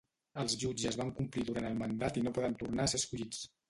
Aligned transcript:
Els 0.43 0.55
jutges 0.63 0.97
van 1.03 1.13
complir 1.21 1.45
durant 1.51 1.71
el 1.71 1.79
mandat 1.85 2.21
i 2.23 2.27
no 2.29 2.37
poden 2.41 2.61
tornar 2.67 2.91
a 2.91 2.95
ser 2.97 3.07
escollits. 3.07 3.51